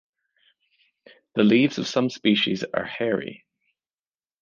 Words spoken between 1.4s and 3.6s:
leaves of some species are hairy.